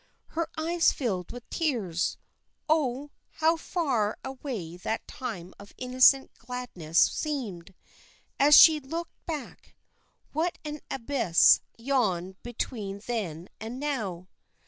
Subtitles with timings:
[0.29, 2.17] Her eyes filled with tears.
[2.67, 7.75] Oh, how far away that time of innocent gladness seemed,
[8.39, 9.75] as she looked back!
[10.33, 14.27] What an abyss yawned between then and now.